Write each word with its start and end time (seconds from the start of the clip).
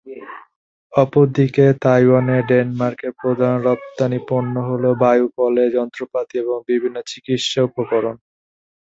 অপরদিকে, 0.93 1.65
তাইওয়ানে 1.83 2.37
ডেনমার্কের 2.49 3.13
প্রধান 3.21 3.53
রপ্তানি 3.67 4.19
পণ্যগুলো 4.29 4.61
হল; 4.69 4.99
বায়ু 5.01 5.25
কলের 5.37 5.69
যন্ত্রপাতি, 5.77 6.35
এবং 6.43 6.57
বিভিন্ন 6.69 6.97
চিকিৎসা 7.11 7.59
উপকরণ। 7.69 8.15